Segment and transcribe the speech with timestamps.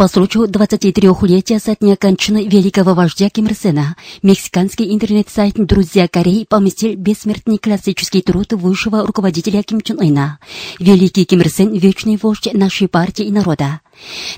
[0.00, 6.46] По случаю 23-летия со дня кончины великого вождя Ким Ир Сена, мексиканский интернет-сайт «Друзья Кореи»
[6.48, 10.38] поместил бессмертный классический труд высшего руководителя Ким Чен Ына.
[10.78, 13.82] Великий Ким Ир Сен– вечный вождь нашей партии и народа.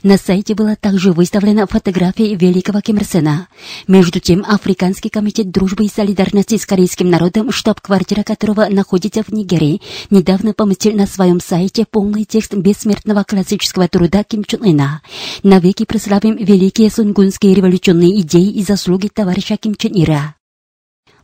[0.03, 3.49] На сайте была также выставлена фотография великого Ким Ир Сена.
[3.87, 9.81] Между тем, Африканский комитет дружбы и солидарности с корейским народом, штаб-квартира которого находится в Нигерии,
[10.11, 15.03] недавно поместил на своем сайте полный текст бессмертного классического труда Ким Чен Ына.
[15.43, 20.35] Навеки прославим великие сунгунские революционные идеи и заслуги товарища Ким Чен Ира.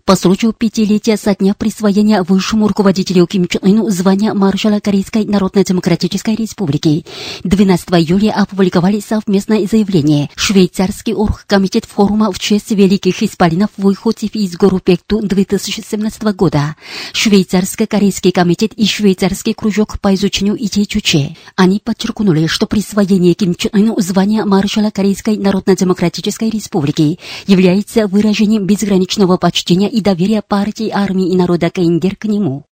[0.09, 6.34] По случаю пятилетия со дня присвоения высшему руководителю Ким Чен Ыну звания маршала Корейской Народно-Демократической
[6.34, 7.05] Республики
[7.45, 10.31] 12 июля опубликовали совместное заявление.
[10.34, 16.75] Швейцарский оргкомитет форума в честь великих исполинов выходцев из Горупекту 2017 года,
[17.12, 20.56] Швейцарско-корейский комитет и Швейцарский кружок по изучению
[20.87, 21.37] Чуче.
[21.55, 29.37] Они подчеркнули, что присвоение Ким Чен Ыну звания маршала Корейской Народно-Демократической Республики является выражением безграничного
[29.37, 32.68] почтения и доверия партии, армии и народа Каиндер к нему.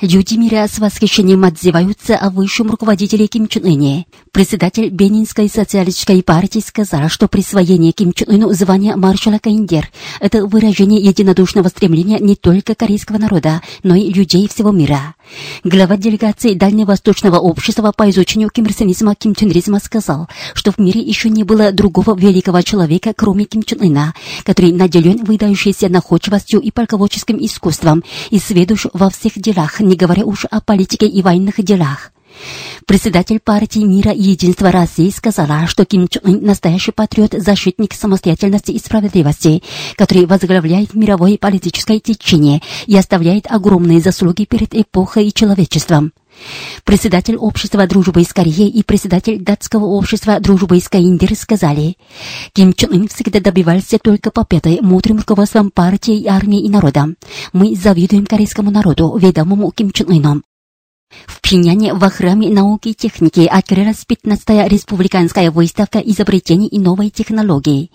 [0.00, 4.06] Люди мира с восхищением отзываются о высшем руководителе Ким Чен Ыне.
[4.30, 11.02] Председатель Бенинской социалистической партии сказал, что присвоение Ким Чен Ыну звания маршала Каиндер– это выражение
[11.02, 15.16] единодушного стремления не только корейского народа, но и людей всего мира.
[15.64, 21.28] Глава делегации Дальневосточного общества по изучению кимрсенизма Ким Чен Ризма сказал, что в мире еще
[21.28, 24.14] не было другого великого человека, кроме Ким Чен Ына,
[24.44, 30.44] который наделен выдающейся находчивостью и полководческим искусством и сведущ во всех делах, не говоря уж
[30.50, 32.12] о политике и военных делах.
[32.86, 38.72] Председатель партии мира и единства России сказала, что Ким Чен Ын настоящий патриот, защитник самостоятельности
[38.72, 39.62] и справедливости,
[39.96, 46.12] который возглавляет мировое политическое течение и оставляет огромные заслуги перед эпохой и человечеством.
[46.84, 51.96] Председатель общества дружбы с Кореей и председатель датского общества дружбы с Каиндер сказали,
[52.52, 57.08] Ким Чен Ын всегда добивался только победы мудрым руководством партии, армии и народа.
[57.52, 60.47] Мы завидуем корейскому народу, ведомому Ким Чен Ыном.
[61.26, 67.90] В Пхеняне в храме науки и техники открылась 15-я республиканская выставка изобретений и новой технологии.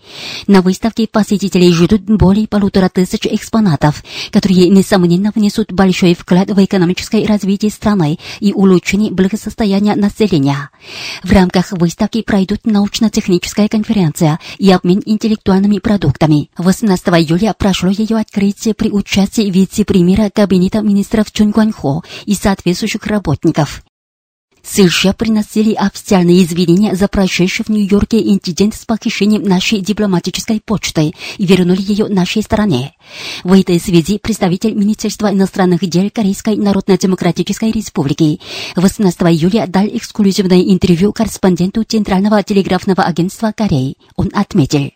[0.47, 7.27] На выставке посетителей ждут более полутора тысяч экспонатов, которые, несомненно, внесут большой вклад в экономическое
[7.27, 10.71] развитие страны и улучшение благосостояния населения.
[11.23, 16.49] В рамках выставки пройдут научно-техническая конференция и обмен интеллектуальными продуктами.
[16.57, 23.83] 18 июля прошло ее открытие при участии вице-премьера Кабинета министров Чун Гуанхо и соответствующих работников.
[24.65, 31.45] США приносили официальные извинения за прошедший в Нью-Йорке инцидент с похищением нашей дипломатической почты и
[31.45, 32.93] вернули ее нашей стороне.
[33.43, 38.39] В этой связи представитель Министерства иностранных дел Корейской Народно-Демократической Республики
[38.77, 43.97] 18 июля дал эксклюзивное интервью корреспонденту Центрального телеграфного агентства Кореи.
[44.15, 44.91] Он отметил,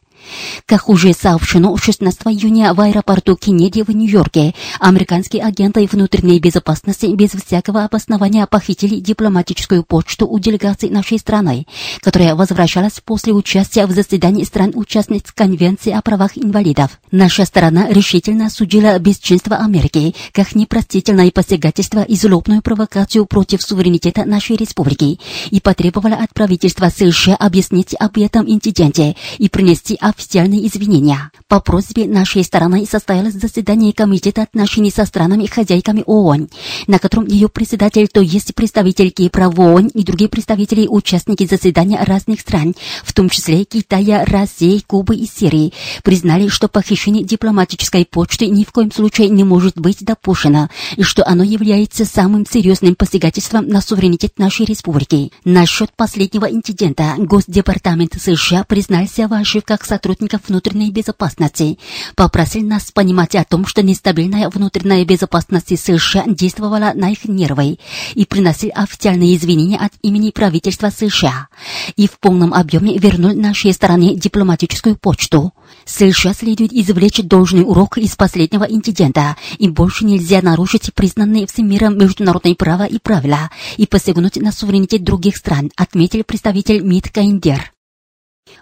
[0.66, 7.32] как уже сообщено, 16 июня в аэропорту Кеннеди в Нью-Йорке американские агенты внутренней безопасности без
[7.32, 11.66] всякого обоснования похитили дипломатическую почту у делегации нашей страны,
[12.02, 17.00] которая возвращалась после участия в заседании стран-участниц Конвенции о правах инвалидов.
[17.12, 24.56] Наша сторона решительно осудила бесчинство Америки как непростительное посягательство и злобную провокацию против суверенитета нашей
[24.56, 25.20] республики
[25.52, 31.32] и потребовала от правительства США объяснить об этом инциденте и принести официальные извинения.
[31.48, 36.50] По просьбе нашей стороны состоялось заседание Комитета отношений со странами-хозяйками ООН,
[36.88, 42.04] на котором ее председатель, то есть представитель Кипра в ООН и другие представители, участники заседания
[42.04, 42.74] разных стран,
[43.04, 45.74] в том числе Китая, России, Кубы и Сирии,
[46.04, 51.26] признали, что похищение дипломатической почты ни в коем случае не может быть допущено, и что
[51.26, 55.32] оно является самым серьезным посягательством на суверенитет нашей республики.
[55.46, 61.78] Насчет последнего инцидента Госдепартамент США признался в ошибках сотрудников внутренней безопасности,
[62.16, 67.78] попросил нас понимать о том, что нестабильная внутренняя безопасность США действовала на их нервы
[68.14, 71.50] и приносил официальные извинения от имени правительства США
[71.98, 75.54] и в полном объеме вернул нашей стороне дипломатическую почту.
[75.84, 81.98] США следует извлечь должный урок из последнего инцидента, и больше нельзя нарушить признанные всем миром
[81.98, 87.77] международные права и правила и посягнуть на суверенитет других стран, отметил представитель МИД Каиндер.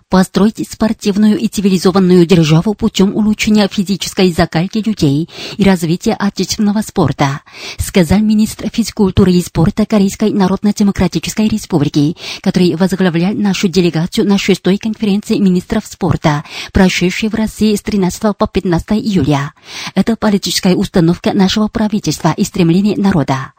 [0.09, 7.41] Построить спортивную и цивилизованную державу путем улучшения физической закалки людей и развития отечественного спорта,
[7.77, 15.37] сказал министр физкультуры и спорта Корейской Народно-Демократической Республики, который возглавлял нашу делегацию на шестой конференции
[15.37, 19.53] министров спорта, прошедшей в России с 13 по 15 июля.
[19.93, 23.53] Это политическая установка нашего правительства и стремление народа.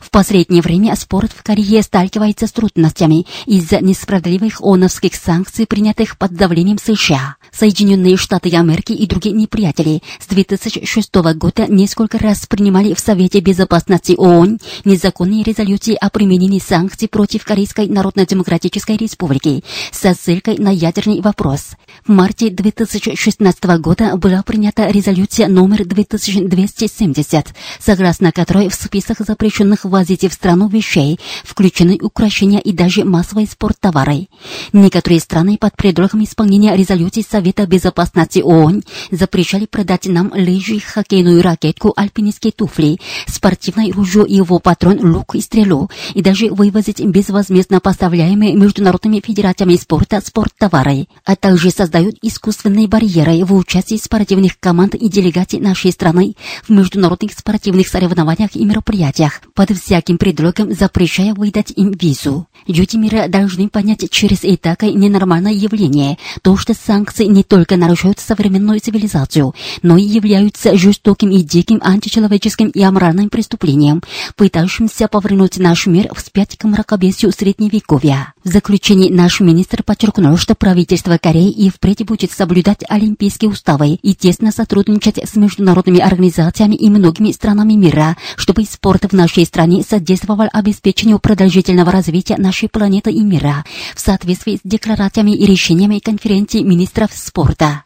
[0.00, 6.34] В последнее время спорт в Корее сталкивается с трудностями из-за несправедливых оновских санкций, принятых под
[6.34, 7.36] давлением США.
[7.52, 14.14] Соединенные Штаты Америки и другие неприятели с 2006 года несколько раз принимали в Совете Безопасности
[14.16, 21.72] ООН незаконные резолюции о применении санкций против Корейской Народно-Демократической Республики со ссылкой на ядерный вопрос.
[22.06, 30.24] В марте 2016 года была принята резолюция номер 2270, согласно которой в список запрещенных ввозить
[30.28, 34.28] в страну вещей включены украшения и даже массовые спорттовары.
[34.72, 41.92] Некоторые страны под предлогом исполнения резолюции Совета Безопасности ООН запрещали продать нам лыжи, хоккейную ракетку,
[41.96, 49.22] альпинистские туфли, спортивное ружье его патрон, лук и стрелу, и даже вывозить безвозмездно поставляемые международными
[49.24, 55.92] федерациями спорта спорттовары, а также создают искусственные барьеры в участии спортивных команд и делегаций нашей
[55.92, 56.34] страны
[56.66, 62.46] в международных спортивных соревнованиях и мероприятиях, под всяким предлогом запрещая выдать им визу.
[62.66, 68.18] Люди мира должны понять через и такое ненормальное явление, то, что санкции не только нарушают
[68.18, 74.02] современную цивилизацию, но и являются жестоким и диким античеловеческим и аморальным преступлением,
[74.36, 78.34] пытающимся повернуть наш мир вспять к мракобесию средневековья.
[78.44, 84.14] В заключении наш министр подчеркнул, что правительство Кореи и впредь будет соблюдать олимпийские уставы и
[84.14, 90.48] тесно сотрудничать с международными организациями и многими странами мира, чтобы спорт в нашей стране содействовал
[90.52, 93.64] обеспечению продолжительного развития нашей планеты и мира
[93.94, 97.84] в соответствии с декларациями и решениями конференции министров спорта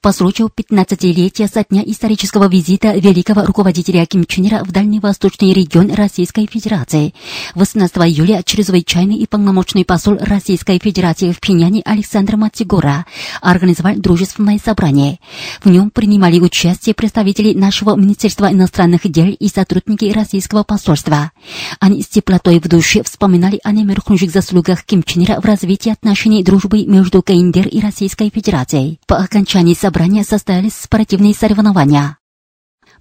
[0.00, 6.46] по случаю 15-летия со дня исторического визита великого руководителя Ким Чен в дальневосточный регион Российской
[6.46, 7.14] Федерации.
[7.54, 13.06] 18 июля чрезвычайный и полномочный посол Российской Федерации в Пиняне Александр Матигора
[13.40, 15.18] организовал дружественное собрание.
[15.62, 21.32] В нем принимали участие представители нашего Министерства иностранных дел и сотрудники российского посольства.
[21.80, 26.84] Они с теплотой в душе вспоминали о немеркнущих заслугах Ким Чен в развитии отношений дружбы
[26.86, 29.00] между КНДР и Российской Федерацией.
[29.06, 32.18] По окончании собрания состоялись спортивные соревнования.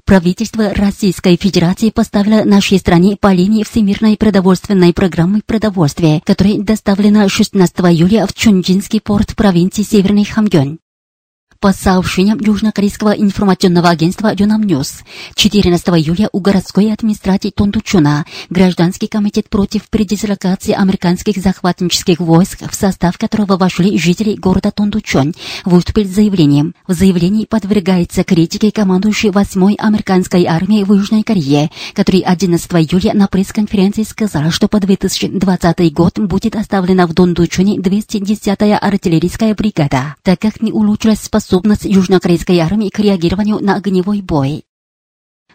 [0.06, 7.78] Правительство Российской Федерации поставило нашей стране по линии Всемирной продовольственной программы продовольствия, которая доставлена 16
[7.80, 10.80] июля в Чунджинский порт провинции Северный Хамгён.
[11.60, 15.00] По сообщениям Южнокорейского информационного агентства Дюнам Ньюс,
[15.34, 23.18] 14 июля у городской администрации Тондучуна Гражданский комитет против предислокации американских захватнических войск, в состав
[23.18, 25.34] которого вошли жители города Тондучон,
[25.66, 26.76] выступил с заявлением.
[26.86, 33.28] В заявлении подвергается критике командующий 8-й американской армией в Южной Корее, который 11 июля на
[33.28, 40.62] пресс-конференции сказал, что по 2020 год будет оставлена в Дондучоне 210-я артиллерийская бригада, так как
[40.62, 44.66] не улучшилась способность способность южнокорейской армии к реагированию на огневой бой.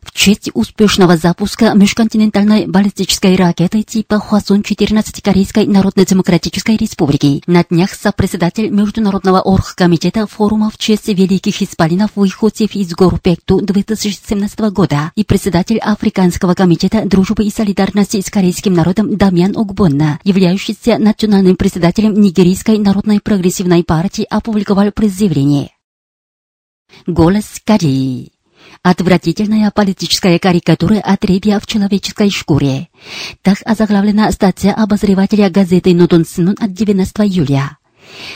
[0.01, 8.69] В честь успешного запуска межконтинентальной баллистической ракеты типа Хвасон-14 Корейской Народно-Демократической Республики на днях сопредседатель
[8.71, 15.79] Международного оргкомитета форума в честь великих исполинов выходцев из гор Пекту 2017 года и председатель
[15.79, 23.21] Африканского комитета дружбы и солидарности с корейским народом Дамьян Огбонна, являющийся национальным председателем Нигерийской народной
[23.21, 25.72] прогрессивной партии, опубликовал пресс-заявление.
[27.07, 28.33] Голос Кореи.
[28.83, 32.89] Отвратительная политическая карикатура отребья в человеческой шкуре.
[33.43, 37.79] Так озаглавлена статья обозревателя газеты «Нодон Синун» от 19 июля.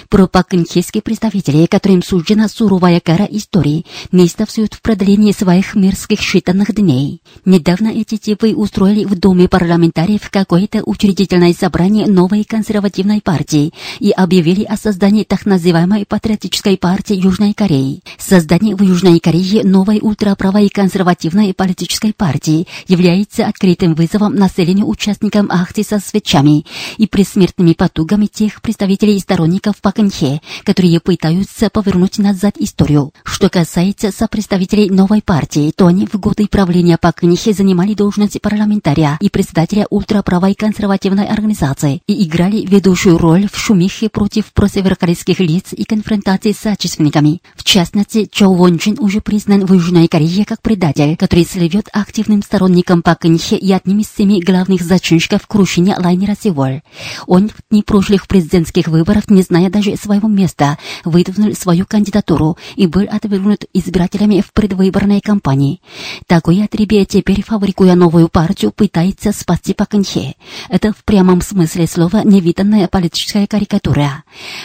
[0.09, 7.23] Пропагандистские представители, которым суждена суровая кара истории, не ставсуют в продлении своих мирских считанных дней.
[7.45, 14.65] Недавно эти типы устроили в Доме парламентариев какое-то учредительное собрание новой консервативной партии и объявили
[14.65, 18.03] о создании так называемой патриотической партии Южной Кореи.
[18.19, 25.83] Создание в Южной Корее новой ультраправой консервативной политической партии является открытым вызовом населению участникам акции
[25.83, 26.65] со свечами
[26.99, 33.13] и пресмертными потугами тех представителей и сторонников в Паканхе, которые пытаются повернуть назад историю.
[33.25, 39.29] Что касается сопредставителей новой партии, то они в годы правления Паканхе занимали должность парламентария и
[39.29, 46.53] председателя ультраправой консервативной организации и играли ведущую роль в шумихе против просеверокорейских лиц и конфронтации
[46.53, 47.43] с отечественниками.
[47.57, 52.43] В частности, Чо Вон Джин уже признан в Южной Корее как предатель, который слывет активным
[52.43, 56.83] сторонником Паканхе и одним из семи главных зачинщиков крушения лайнера Сеул.
[57.27, 62.59] Он в дни прошлых президентских выборов не знал зная даже своего места, выдвинул свою кандидатуру
[62.77, 65.81] и был отвергнут избирателями в предвыборной кампании.
[66.27, 70.35] Такой отребье теперь, фабрикуя новую партию, пытается спасти Паканхе.
[70.69, 74.25] Это в прямом смысле слова невиданная политическая карикатура.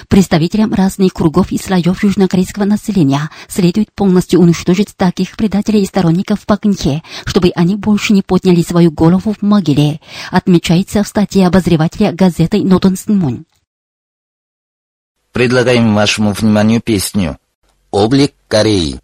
[0.09, 7.01] Представителям разных кругов и слоев южнокорейского населения следует полностью уничтожить таких предателей и сторонников Паканхе,
[7.25, 12.97] чтобы они больше не подняли свою голову в могиле, отмечается в статье обозревателя газеты «Нотон
[12.97, 13.45] Синмун».
[15.31, 17.37] Предлагаем вашему вниманию песню
[17.91, 18.99] «Облик Кореи».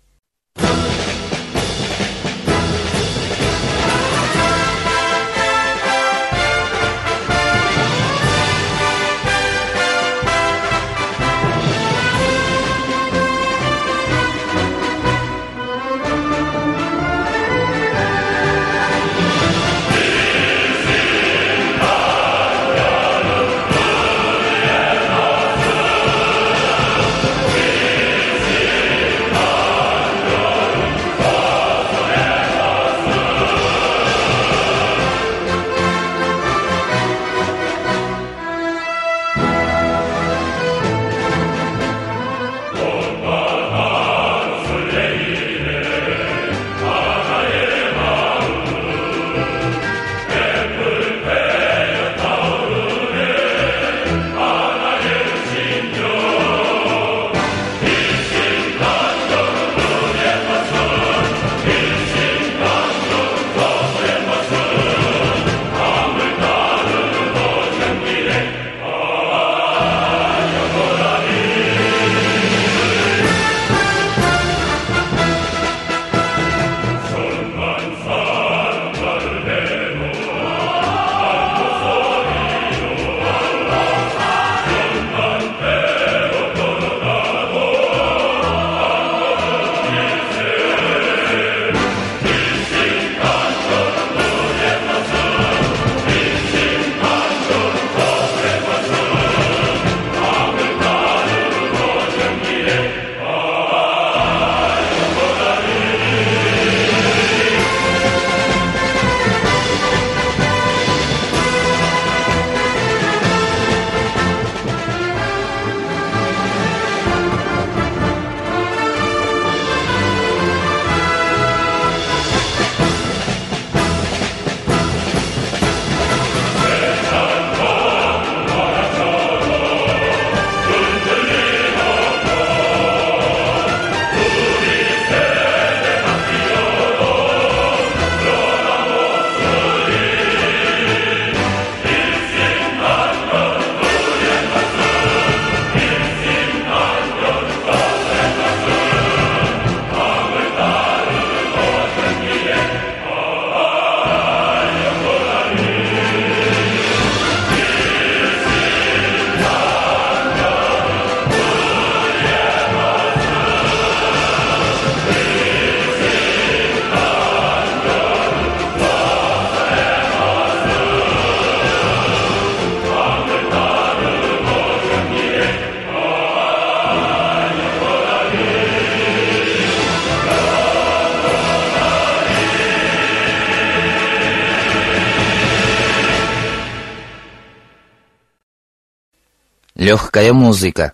[189.77, 190.93] Легкая музыка.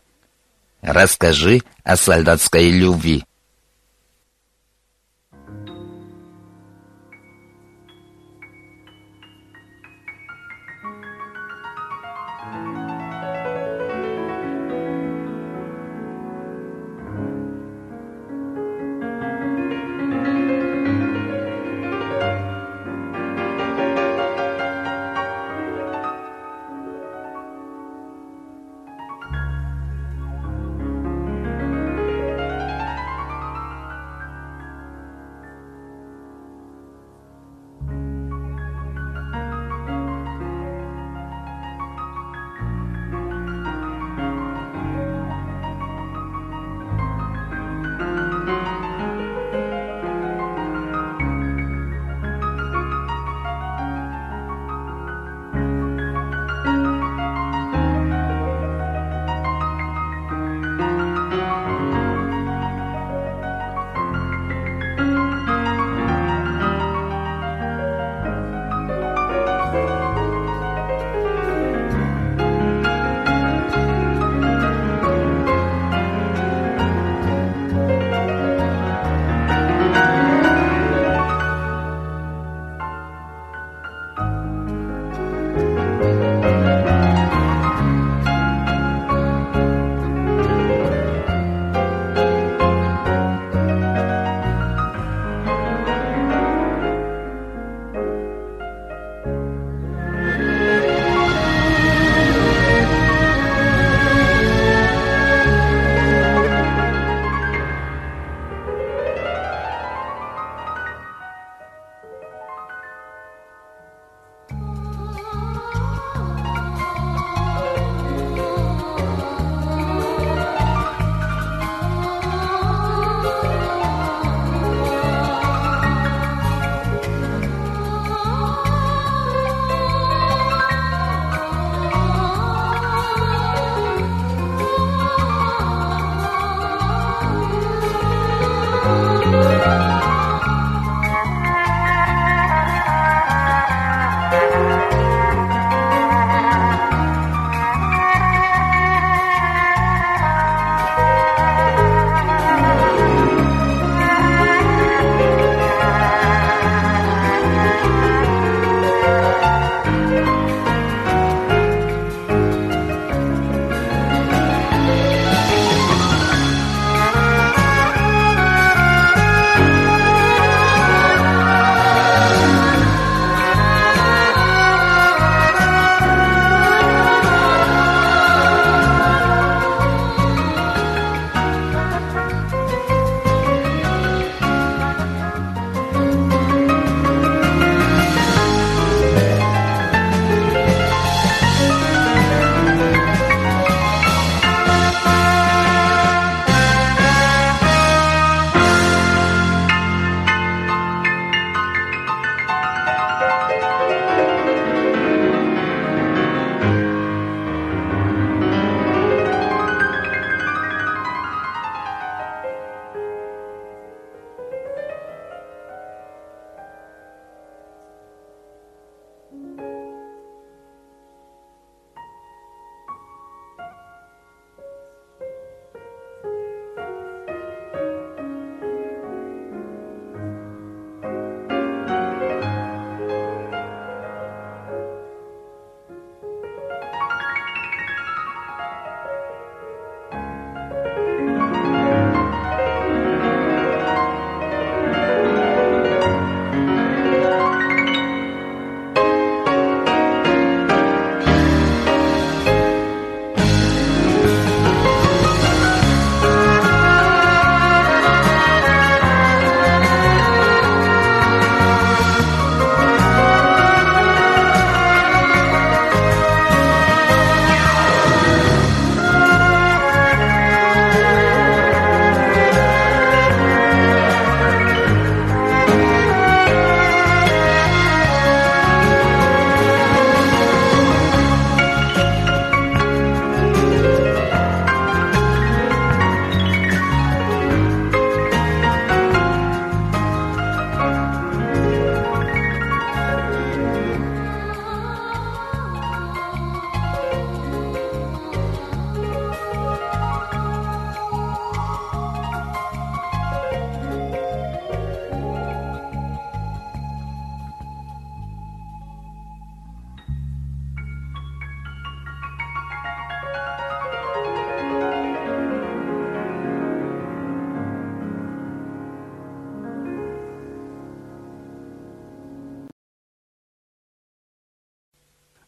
[0.81, 3.23] Расскажи о солдатской любви.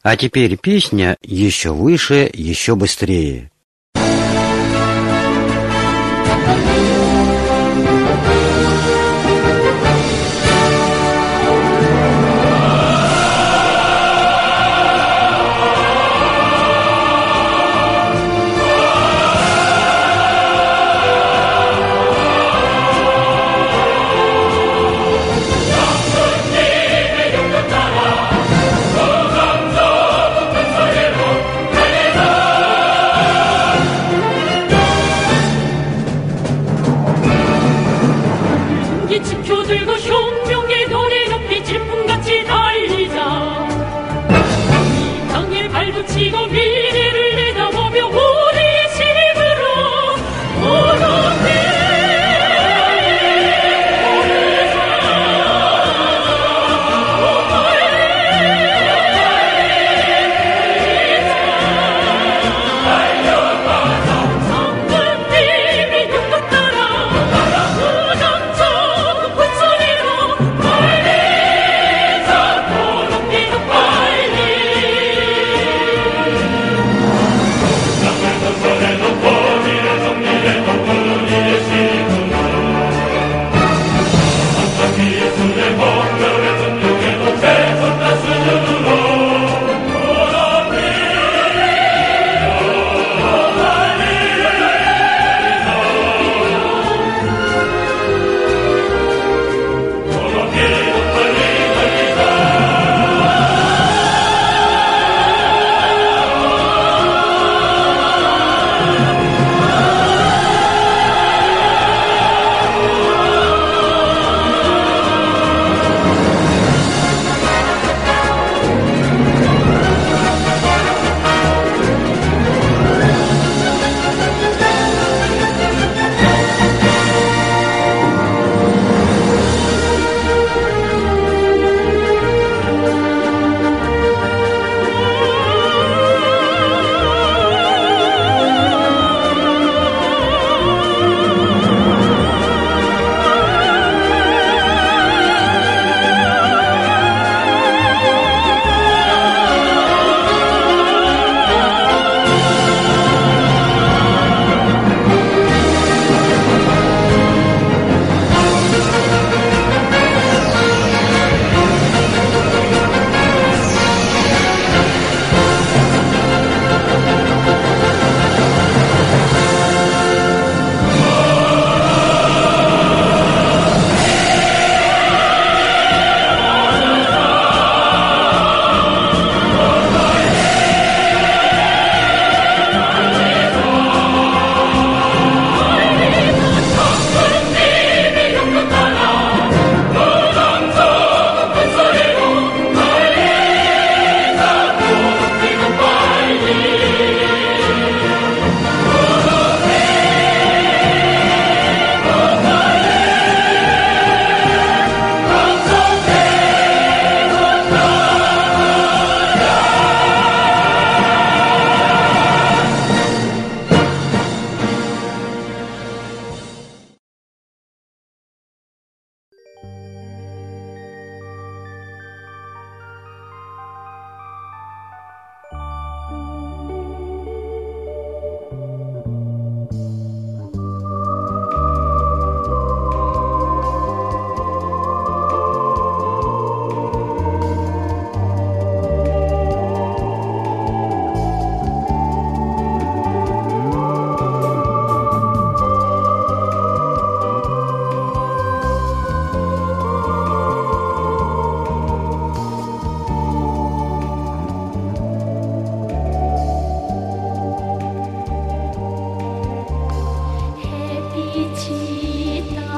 [0.06, 3.50] А теперь песня еще выше, еще быстрее.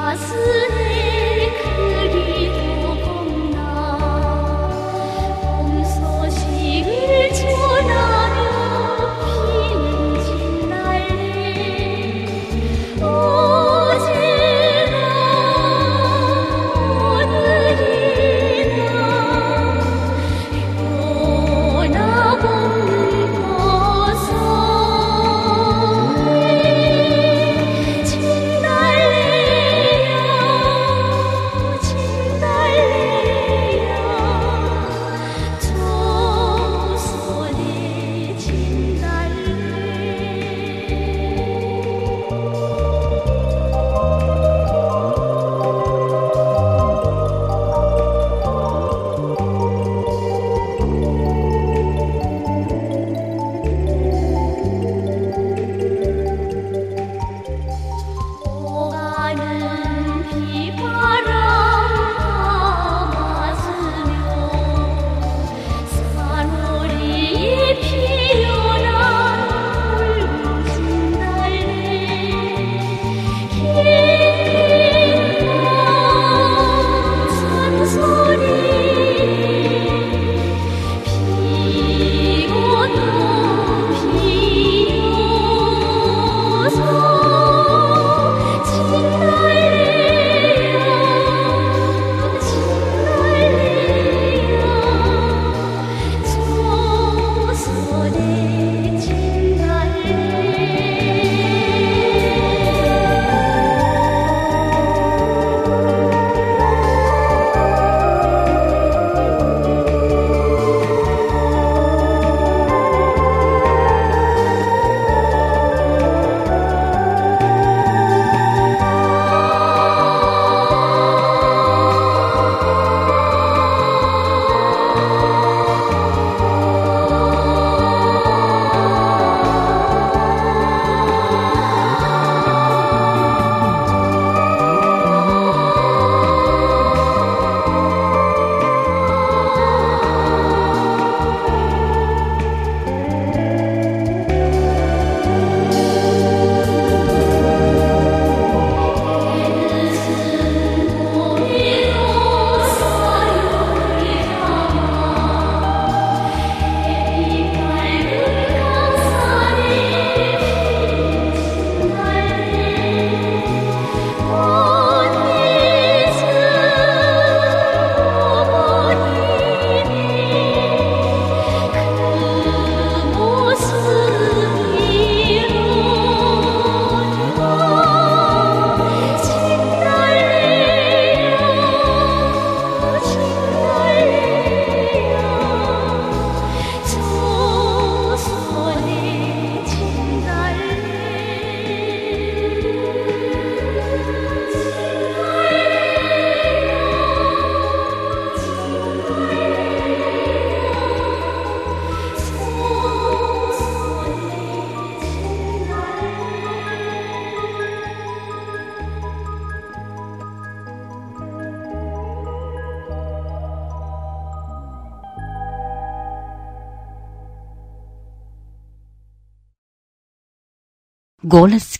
[0.08, 0.77] 我思。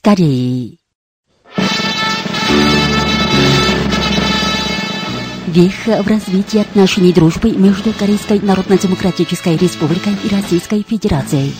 [0.08, 0.78] Кореи.
[5.48, 11.52] Веха в развитии отношений дружбы между Корейской Народно-Демократической Республикой и Российской Федерацией.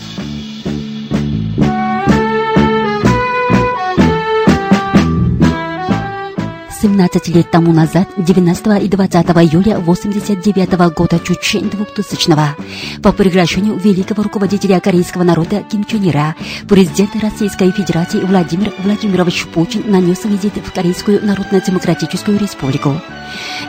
[6.99, 14.23] 17 лет тому назад, 19 и 20 июля 89 года Чучень 2000 по приглашению великого
[14.23, 16.35] руководителя корейского народа Ким Чен Ира,
[16.67, 23.01] президент Российской Федерации Владимир Владимирович Путин нанес визит в Корейскую Народно-Демократическую Республику.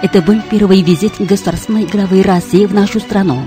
[0.02, 3.44] Это был первый визит государственной главы России в нашу страну.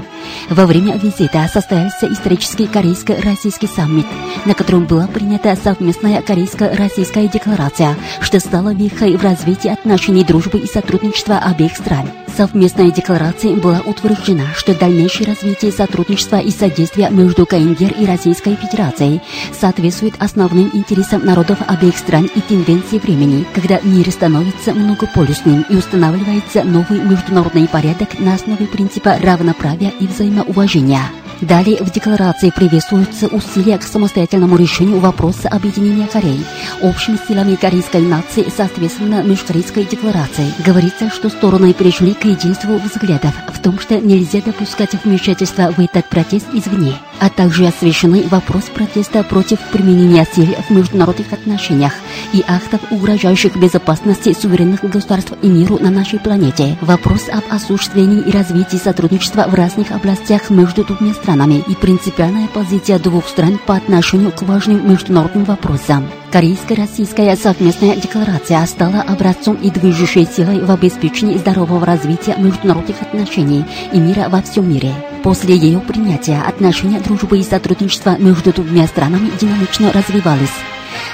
[0.49, 4.05] Во время визита состоялся исторический корейско-российский саммит,
[4.45, 10.67] на котором была принята совместная корейско-российская декларация, что стало вехой в развитии отношений дружбы и
[10.67, 12.09] сотрудничества обеих стран.
[12.35, 19.21] Совместная декларация была утверждена, что дальнейшее развитие сотрудничества и содействия между КНДР и Российской Федерацией
[19.51, 26.63] соответствует основным интересам народов обеих стран и тенденции времени, когда мир становится многополюсным и устанавливается
[26.63, 31.03] новый международный порядок на основе принципа равноправия и взаимоуважения.
[31.41, 36.39] Далее в декларации приветствуются усилия к самостоятельному решению вопроса объединения Кореи
[36.81, 40.53] общими силами корейской нации соответственно межкорейской декларации.
[40.65, 46.07] Говорится, что стороны перешли к единству взглядов в том, что нельзя допускать вмешательства в этот
[46.09, 51.93] протест извне, а также освещены вопрос протеста против применения сил в международных отношениях
[52.33, 56.77] и актов, угрожающих безопасности суверенных государств и миру на нашей планете.
[56.81, 62.99] Вопрос об осуществлении и развитии сотрудничества в разных областях между двумя странами и принципиальная позиция
[62.99, 66.09] двух стран по отношению к важным международным вопросам.
[66.31, 73.99] Корейско-российская совместная декларация стала образцом и движущей силой в обеспечении здорового развития международных отношений и
[73.99, 74.93] мира во всем мире.
[75.23, 80.51] После ее принятия отношения дружбы и сотрудничества между двумя странами динамично развивались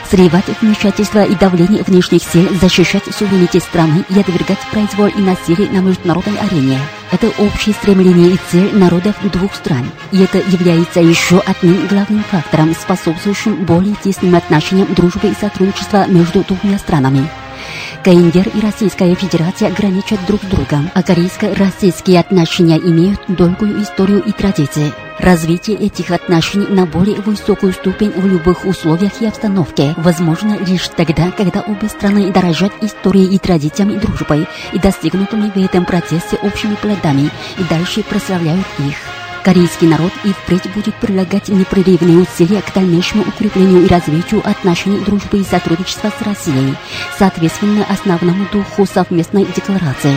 [0.09, 5.79] срывать вмешательство и давление внешних сил, защищать суверенитет страны и отвергать произвол и насилие на
[5.79, 6.79] международной арене.
[7.11, 9.89] Это общее стремление и цель народов двух стран.
[10.11, 16.43] И это является еще одним главным фактором, способствующим более тесным отношениям дружбы и сотрудничества между
[16.43, 17.27] двумя странами.
[18.03, 24.31] КНДР и Российская Федерация граничат друг с другом, а корейско-российские отношения имеют долгую историю и
[24.31, 24.93] традиции.
[25.19, 31.31] Развитие этих отношений на более высокую ступень в любых условиях и обстановке возможно лишь тогда,
[31.31, 37.29] когда обе страны дорожат историей и традициями дружбой и достигнутыми в этом процессе общими плодами
[37.57, 39.18] и дальше прославляют их.
[39.43, 45.39] Корейский народ и впредь будет прилагать непрерывные усилия к дальнейшему укреплению и развитию отношений дружбы
[45.39, 46.75] и сотрудничества с Россией,
[47.17, 50.15] соответственно основному духу совместной декларации.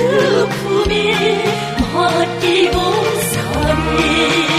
[0.00, 1.44] 그 품에
[1.92, 2.80] 맡기고
[3.32, 4.49] 사니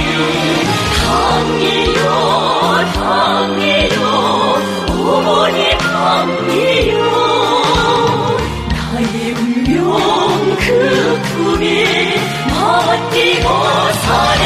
[10.72, 12.16] 그 품에
[12.50, 13.48] 맡기고
[13.94, 14.41] 사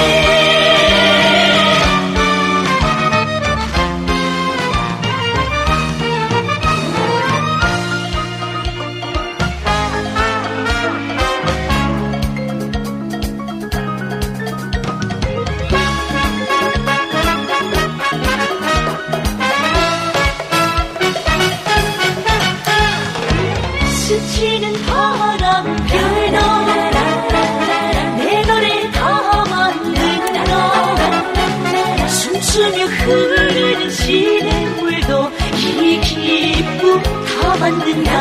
[37.65, 38.11] 다 만든다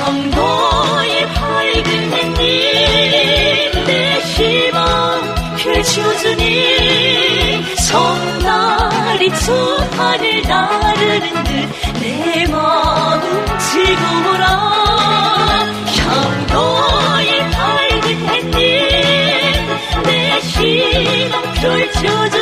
[0.00, 6.44] 향도의 밝은 햇빛 내 희망 펼쳐주니
[7.76, 11.52] 성날이 저 하늘 나르는 듯
[12.00, 13.20] 내 마음
[13.58, 14.46] 즐거워라.
[15.98, 18.56] 향도의 밝은 햇빛
[20.04, 22.41] 내 희망 펼쳐주니